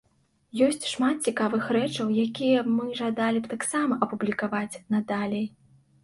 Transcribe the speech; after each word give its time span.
Ёсць 0.67 0.85
шмат 0.91 1.17
цікавых 1.31 1.67
рэчаў, 1.75 2.07
якія 2.25 2.63
мы 2.77 2.85
жадалі 2.99 3.43
б 3.43 3.51
таксама 3.51 3.93
апублікаваць 4.07 4.79
надалей. 4.97 5.45